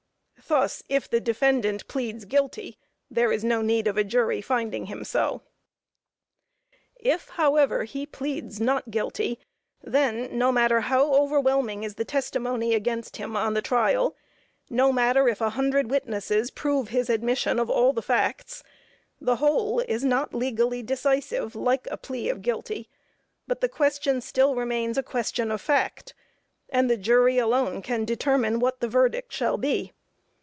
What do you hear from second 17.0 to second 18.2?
admission of all the